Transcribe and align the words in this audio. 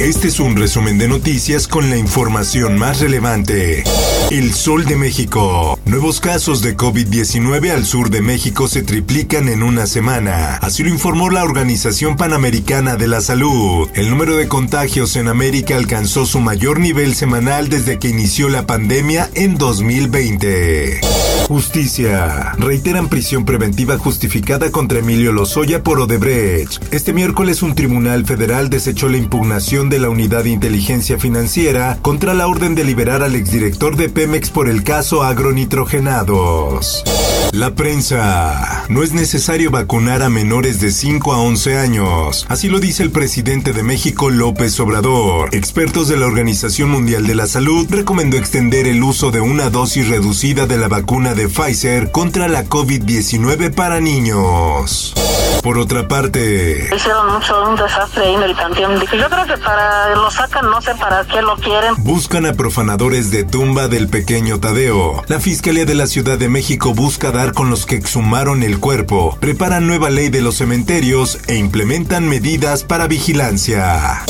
Este 0.00 0.26
es 0.26 0.40
un 0.40 0.56
resumen 0.56 0.98
de 0.98 1.06
noticias 1.06 1.68
con 1.68 1.88
la 1.88 1.96
información 1.96 2.76
más 2.76 3.00
relevante. 3.00 3.84
El 4.32 4.52
Sol 4.52 4.86
de 4.86 4.96
México. 4.96 5.78
Nuevos 5.84 6.18
casos 6.18 6.62
de 6.62 6.76
COVID-19 6.76 7.70
al 7.70 7.84
sur 7.84 8.10
de 8.10 8.20
México 8.20 8.66
se 8.66 8.82
triplican 8.82 9.48
en 9.48 9.62
una 9.62 9.86
semana. 9.86 10.56
Así 10.56 10.82
lo 10.82 10.88
informó 10.88 11.30
la 11.30 11.44
Organización 11.44 12.16
Panamericana 12.16 12.96
de 12.96 13.06
la 13.06 13.20
Salud. 13.20 13.88
El 13.94 14.10
número 14.10 14.36
de 14.36 14.48
contagios 14.48 15.14
en 15.14 15.28
América 15.28 15.76
alcanzó 15.76 16.26
su 16.26 16.40
mayor 16.40 16.80
nivel 16.80 17.14
semanal 17.14 17.68
desde 17.68 18.00
que 18.00 18.08
inició 18.08 18.48
la 18.48 18.66
pandemia 18.66 19.30
en 19.34 19.58
2020. 19.58 21.02
Justicia. 21.46 22.52
Reiteran 22.58 23.08
prisión 23.08 23.44
preventiva 23.44 23.98
justificada 23.98 24.72
contra 24.72 24.98
Emilio 24.98 25.30
Lozoya 25.30 25.84
por 25.84 26.00
Odebrecht. 26.00 26.82
Este 26.92 27.12
miércoles 27.12 27.62
un 27.62 27.76
tribunal 27.76 28.24
federal 28.24 28.70
desechó 28.70 29.08
la 29.08 29.18
impugnación 29.18 29.83
de 29.88 29.98
la 29.98 30.08
Unidad 30.08 30.44
de 30.44 30.50
Inteligencia 30.50 31.18
Financiera 31.18 31.98
contra 32.02 32.34
la 32.34 32.46
orden 32.46 32.74
de 32.74 32.84
liberar 32.84 33.22
al 33.22 33.34
exdirector 33.34 33.96
de 33.96 34.08
Pemex 34.08 34.50
por 34.50 34.68
el 34.68 34.82
caso 34.84 35.22
agronitrogenados. 35.22 37.04
La 37.54 37.76
prensa. 37.76 38.82
No 38.88 39.04
es 39.04 39.12
necesario 39.12 39.70
vacunar 39.70 40.24
a 40.24 40.28
menores 40.28 40.80
de 40.80 40.90
5 40.90 41.32
a 41.32 41.38
11 41.38 41.78
años. 41.78 42.46
Así 42.48 42.68
lo 42.68 42.80
dice 42.80 43.04
el 43.04 43.12
presidente 43.12 43.72
de 43.72 43.84
México, 43.84 44.28
López 44.28 44.80
Obrador. 44.80 45.54
Expertos 45.54 46.08
de 46.08 46.16
la 46.16 46.26
Organización 46.26 46.90
Mundial 46.90 47.28
de 47.28 47.36
la 47.36 47.46
Salud 47.46 47.86
recomendó 47.88 48.38
extender 48.38 48.88
el 48.88 49.04
uso 49.04 49.30
de 49.30 49.40
una 49.40 49.70
dosis 49.70 50.08
reducida 50.08 50.66
de 50.66 50.78
la 50.78 50.88
vacuna 50.88 51.34
de 51.34 51.48
Pfizer 51.48 52.10
contra 52.10 52.48
la 52.48 52.64
COVID-19 52.64 53.72
para 53.72 54.00
niños. 54.00 55.14
Por 55.62 55.78
otra 55.78 56.08
parte, 56.08 56.90
Hicieron 56.94 57.32
mucho 57.32 57.70
un 57.70 57.76
desastre 57.76 58.24
ahí 58.24 58.34
en 58.34 58.42
el 58.42 58.54
panteón. 58.54 59.00
Yo 59.00 59.30
creo 59.30 59.46
que 59.46 59.56
para 59.58 60.14
lo 60.14 60.30
sacan, 60.30 60.68
no 60.68 60.82
sé 60.82 60.94
para 60.96 61.24
qué 61.24 61.40
lo 61.40 61.56
quieren. 61.56 61.94
buscan 61.98 62.46
a 62.46 62.52
profanadores 62.52 63.30
de 63.30 63.44
tumba 63.44 63.86
del 63.88 64.08
pequeño 64.08 64.58
Tadeo. 64.58 65.22
La 65.28 65.38
Fiscalía 65.40 65.84
de 65.86 65.94
la 65.94 66.06
Ciudad 66.06 66.36
de 66.36 66.48
México 66.48 66.92
busca 66.92 67.30
dar 67.30 67.43
con 67.52 67.70
los 67.70 67.86
que 67.86 67.96
exhumaron 67.96 68.62
el 68.62 68.78
cuerpo, 68.78 69.36
preparan 69.40 69.86
nueva 69.86 70.10
ley 70.10 70.28
de 70.28 70.40
los 70.40 70.56
cementerios 70.56 71.38
e 71.46 71.56
implementan 71.56 72.28
medidas 72.28 72.84
para 72.84 73.06
vigilancia. 73.06 74.24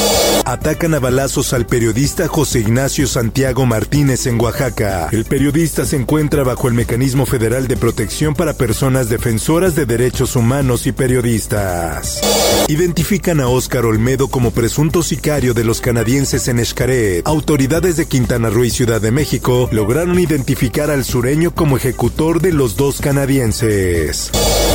Atacan 0.46 0.92
a 0.92 0.98
balazos 0.98 1.54
al 1.54 1.64
periodista 1.64 2.28
José 2.28 2.60
Ignacio 2.60 3.06
Santiago 3.06 3.64
Martínez 3.64 4.26
en 4.26 4.38
Oaxaca. 4.38 5.08
El 5.10 5.24
periodista 5.24 5.86
se 5.86 5.96
encuentra 5.96 6.42
bajo 6.42 6.68
el 6.68 6.74
Mecanismo 6.74 7.24
Federal 7.24 7.66
de 7.66 7.78
Protección 7.78 8.34
para 8.34 8.52
Personas 8.52 9.08
Defensoras 9.08 9.74
de 9.74 9.86
Derechos 9.86 10.36
Humanos 10.36 10.86
y 10.86 10.92
Periodistas. 10.92 12.20
Identifican 12.68 13.40
a 13.40 13.48
Óscar 13.48 13.86
Olmedo 13.86 14.28
como 14.28 14.50
presunto 14.50 15.02
sicario 15.02 15.54
de 15.54 15.64
los 15.64 15.80
canadienses 15.80 16.46
en 16.48 16.62
Xcaret. 16.62 17.26
Autoridades 17.26 17.96
de 17.96 18.06
Quintana 18.06 18.50
Roo 18.50 18.64
y 18.64 18.70
Ciudad 18.70 19.00
de 19.00 19.12
México 19.12 19.70
lograron 19.72 20.18
identificar 20.18 20.90
al 20.90 21.04
sureño 21.04 21.54
como 21.54 21.78
ejecutor 21.78 22.42
de 22.42 22.52
los 22.52 22.76
dos 22.76 23.00
canadienses. 23.00 24.30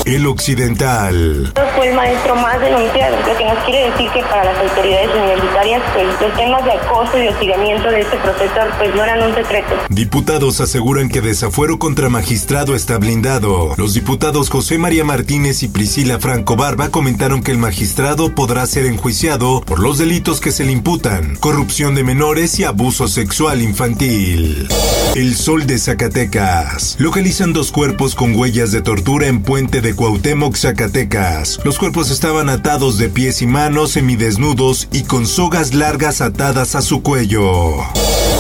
El 0.06 0.26
Occidental. 0.26 1.54
fue 1.76 1.90
el 1.90 1.96
maestro 1.96 2.36
más 2.36 2.60
denunciado, 2.60 3.18
lo 3.18 3.38
que 3.38 3.46
nos 3.46 3.64
quiere 3.66 3.92
decir 3.92 4.10
que 4.12 4.22
para 4.24 4.46
las 4.46 4.58
autoridades 4.58 5.10
universitarias 5.16 5.60
los 5.98 6.36
temas 6.36 6.64
de 6.64 6.72
acoso 6.72 7.18
y 7.18 7.28
hostigamiento 7.28 7.90
de 7.90 8.02
este 8.02 8.18
profesor 8.18 8.70
pues 8.78 8.96
no 8.96 9.04
eran 9.04 9.24
un 9.24 9.36
secreto. 9.36 9.76
Diputados 9.90 10.62
aseguran 10.62 11.10
que 11.10 11.22
desafuero 11.22 11.80
contra 11.80 12.10
magistrado 12.10 12.76
está 12.76 12.98
blindado. 12.98 13.74
Los 13.78 13.94
diputados 13.94 14.50
José 14.50 14.78
María 14.78 15.04
Martínez 15.04 15.64
y 15.64 15.68
Priscila 15.68 16.20
Franco 16.20 16.56
Barba 16.56 16.90
comentaron 16.90 17.42
que 17.42 17.52
el 17.52 17.58
magistrado 17.58 18.34
podrá 18.36 18.66
ser 18.66 18.86
enjuiciado 18.86 19.62
por 19.62 19.80
los 19.80 19.98
delitos 19.98 20.40
que 20.40 20.52
se 20.52 20.64
le 20.64 20.72
imputan, 20.72 21.36
corrupción 21.38 21.96
de 21.96 22.04
menores 22.04 22.60
y 22.60 22.64
abuso 22.64 23.08
sexual 23.08 23.62
infantil. 23.62 24.68
El 25.16 25.36
Sol 25.36 25.66
de 25.66 25.80
Zacatecas. 25.80 26.96
Localizan 27.00 27.52
dos 27.54 27.72
cuerpos 27.72 28.16
con 28.16 28.36
huellas 28.36 28.72
de 28.72 28.82
tortura 28.82 29.28
en 29.28 29.42
Puente 29.42 29.82
de 29.82 29.96
Cuauhtémoc, 29.96 30.56
Zacatecas. 30.56 31.60
Los 31.64 31.80
cuerpos 31.80 32.12
estaban 32.12 32.50
atados 32.50 32.98
de 32.98 33.10
pies 33.10 33.42
y 33.42 33.48
manos, 33.48 33.92
semidesnudos 33.92 34.88
y 34.92 35.04
con 35.04 35.26
sogas 35.26 35.74
largas 35.80 36.20
atadas 36.20 36.76
a 36.76 36.82
su 36.82 37.02
cuello. 37.02 37.78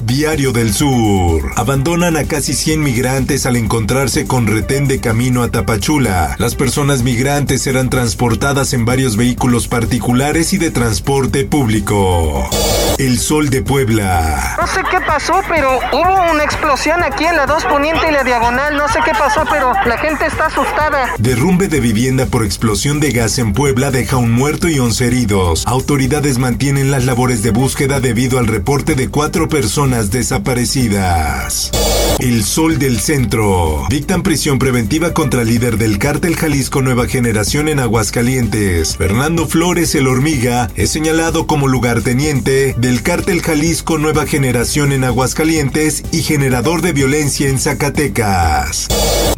Diario 0.04 0.52
del 0.52 0.74
Sur. 0.74 1.54
Abandonan 1.56 2.18
a 2.18 2.26
casi 2.26 2.54
100 2.54 2.82
migrantes 2.82 3.46
al 3.46 3.56
encontrarse 3.56 4.26
con 4.26 4.48
retén 4.48 4.88
de 4.88 5.00
camino 5.00 5.44
a 5.44 5.50
Tapachula. 5.50 6.36
Las 6.38 6.56
personas 6.56 7.04
migrantes 7.04 7.66
eran 7.68 7.90
transportadas 7.90 8.74
en 8.74 8.86
varios 8.86 9.16
vehículos 9.16 9.68
particulares 9.68 10.52
y 10.52 10.58
de 10.58 10.72
transporte 10.72 11.46
público. 11.46 12.50
El 12.98 13.20
Sol 13.20 13.50
de 13.50 13.62
Puebla. 13.62 14.56
No 14.60 14.68
sé 14.68 14.82
qué 14.92 15.00
pasó, 15.06 15.42
pero 15.48 15.80
hubo 15.94 16.32
una 16.32 16.44
explosión 16.44 17.02
aquí 17.04 17.24
en 17.24 17.38
la 17.38 17.46
2 17.46 17.66
Poniente 17.66 18.10
y 18.10 18.12
la 18.12 18.24
Diagonal. 18.24 18.76
No 18.76 18.88
sé 18.90 19.00
qué 19.06 19.12
pasó, 19.12 19.44
pero 19.50 19.72
la 19.86 19.98
gente 19.98 20.26
está 20.26 20.48
asustada. 20.48 21.14
Derrumbe 21.20 21.70
de 21.70 21.80
vivienda 21.80 22.26
por 22.26 22.44
explosión 22.44 23.00
de 23.00 23.12
gas 23.12 23.38
en 23.38 23.54
Puebla 23.54 23.92
deja 23.92 24.18
un 24.18 24.32
muerto 24.32 24.68
y 24.68 24.80
11 24.80 25.08
heridos. 25.08 25.68
Autoridades 25.68 26.40
mantienen 26.40 26.92
las 26.92 27.06
labores 27.06 27.29
de 27.30 27.52
búsqueda 27.52 28.00
debido 28.00 28.40
al 28.40 28.48
reporte 28.48 28.96
de 28.96 29.08
cuatro 29.10 29.48
personas 29.48 30.10
desaparecidas. 30.10 31.70
El 32.18 32.44
Sol 32.44 32.80
del 32.80 33.00
Centro. 33.00 33.86
Dictan 33.90 34.24
prisión 34.24 34.58
preventiva 34.58 35.14
contra 35.14 35.44
el 35.44 35.48
líder 35.48 35.78
del 35.78 36.00
cártel 36.00 36.36
Jalisco 36.36 36.82
Nueva 36.82 37.08
Generación 37.08 37.70
en 37.70 37.80
Aguascalientes. 37.80 38.98
Fernando 38.98 39.48
Flores 39.48 39.94
el 39.94 40.08
Hormiga 40.08 40.70
es 40.76 40.90
señalado 40.90 41.46
como 41.46 41.68
lugarteniente 41.68 42.74
del 42.78 43.04
cártel 43.04 43.42
Jalisco 43.42 44.00
Nueva 44.00 44.26
Generación 44.26 44.92
en 44.92 45.04
Aguascalientes 45.04 46.04
y 46.12 46.24
generador 46.24 46.82
de 46.82 46.94
violencia 46.94 47.48
en 47.48 47.60
Zacatecas. 47.60 48.88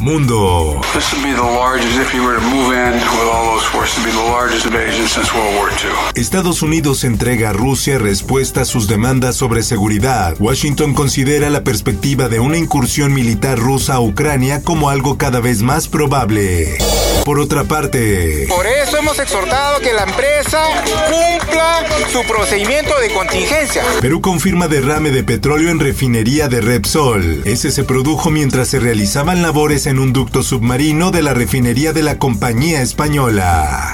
Mundo. 0.01 0.81
This 0.93 1.13
would 1.13 1.23
be 1.23 1.31
the 1.31 1.41
largest, 1.43 1.99
if 1.99 2.11
you 2.13 2.23
were 2.23 2.35
to 2.35 2.41
move 2.41 2.73
in 2.73 2.93
with 2.93 3.29
all 3.31 3.53
those 3.53 3.65
forces, 3.67 3.99
it'd 3.99 4.11
be 4.11 4.17
the 4.17 4.31
largest 4.31 4.65
invasion 4.65 5.07
since 5.07 5.31
World 5.31 5.55
War 5.55 5.69
II. 5.69 6.19
Estados 6.19 6.63
Unidos 6.63 7.03
entrega 7.03 7.51
a 7.51 7.53
Rusia 7.53 7.99
respuesta 7.99 8.61
a 8.61 8.65
sus 8.65 8.87
demandas 8.87 9.35
sobre 9.35 9.61
seguridad. 9.61 10.35
Washington 10.39 10.95
considera 10.95 11.51
la 11.51 11.63
perspectiva 11.63 12.29
de 12.29 12.39
una 12.39 12.57
incursión 12.57 13.13
militar 13.13 13.59
rusa 13.59 13.95
a 13.95 13.99
Ucrania 14.01 14.63
como 14.63 14.89
algo 14.89 15.19
cada 15.19 15.39
vez 15.39 15.61
más 15.61 15.87
probable. 15.87 16.79
Por 17.23 17.39
otra 17.39 17.65
parte, 17.65 18.47
Por 18.49 18.65
eso 18.65 18.97
hemos 18.97 19.19
exhortado 19.19 19.79
que 19.81 19.93
la 19.93 20.03
empresa 20.03 20.63
cumpla 21.07 21.85
su 22.11 22.23
procedimiento 22.23 22.99
de 22.99 23.13
contingencia. 23.13 23.83
Perú 24.01 24.21
confirma 24.21 24.67
derrame 24.67 25.11
de 25.11 25.23
petróleo 25.23 25.69
en 25.69 25.79
refinería 25.79 26.47
de 26.47 26.61
Repsol. 26.61 27.43
Ese 27.45 27.69
se 27.71 27.83
produjo 27.83 28.31
mientras 28.31 28.69
se 28.69 28.79
realizaban 28.79 29.43
labores 29.43 29.85
en 29.85 29.90
un 29.99 30.13
ducto 30.13 30.43
submarino 30.43 31.11
de 31.11 31.21
la 31.21 31.33
refinería 31.33 31.93
de 31.93 32.03
la 32.03 32.17
compañía 32.17 32.81
española. 32.81 33.93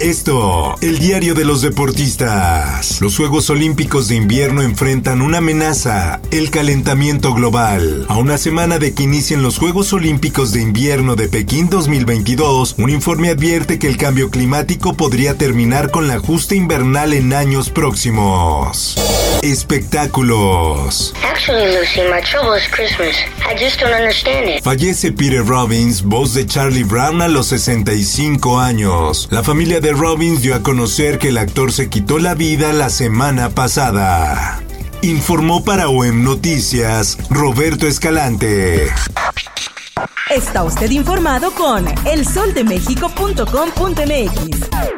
Esto, 0.00 0.76
el 0.80 0.98
diario 0.98 1.34
de 1.34 1.44
los 1.44 1.60
deportistas. 1.60 3.00
Los 3.00 3.16
Juegos 3.16 3.50
Olímpicos 3.50 4.06
de 4.06 4.14
invierno 4.14 4.62
enfrentan 4.62 5.22
una 5.22 5.38
amenaza, 5.38 6.20
el 6.30 6.50
calentamiento 6.50 7.34
global. 7.34 8.06
A 8.08 8.16
una 8.16 8.38
semana 8.38 8.78
de 8.78 8.94
que 8.94 9.02
inicien 9.02 9.42
los 9.42 9.58
Juegos 9.58 9.92
Olímpicos 9.92 10.52
de 10.52 10.62
invierno 10.62 11.16
de 11.16 11.28
Pekín 11.28 11.68
2022, 11.68 12.76
un 12.78 12.90
informe 12.90 13.30
advierte 13.30 13.78
que 13.80 13.88
el 13.88 13.96
cambio 13.96 14.30
climático 14.30 14.94
podría 14.94 15.36
terminar 15.36 15.90
con 15.90 16.06
la 16.06 16.14
ajuste 16.14 16.54
invernal 16.54 17.12
en 17.12 17.32
años 17.32 17.70
próximos. 17.70 18.96
Espectáculos. 19.42 21.14
Actually, 21.22 21.72
Lucy, 21.72 22.00
my 22.10 22.20
trouble 22.20 22.54
is 22.54 22.66
Christmas. 22.70 23.16
I 23.46 23.54
just 23.56 23.80
don't 23.80 23.92
understand 23.92 24.48
it. 24.48 24.62
Fallece 24.62 25.12
Peter 25.12 25.42
Robbins, 25.44 26.02
voz 26.02 26.34
de 26.34 26.46
Charlie 26.46 26.84
Brown 26.84 27.22
a 27.22 27.28
los 27.28 27.46
65 27.48 28.58
años. 28.58 29.28
La 29.30 29.42
familia 29.42 29.80
de 29.80 29.92
Robbins 29.92 30.42
dio 30.42 30.54
a 30.54 30.62
conocer 30.62 31.18
que 31.18 31.28
el 31.28 31.38
actor 31.38 31.72
se 31.72 31.88
quitó 31.88 32.18
la 32.18 32.34
vida 32.34 32.72
la 32.72 32.90
semana 32.90 33.50
pasada. 33.50 34.62
Informó 35.02 35.64
para 35.64 35.88
OEM 35.88 36.24
Noticias 36.24 37.16
Roberto 37.30 37.86
Escalante. 37.86 38.88
Está 40.30 40.64
usted 40.64 40.90
informado 40.90 41.52
con 41.52 41.86
elsoldemexico.com.mx. 42.04 44.97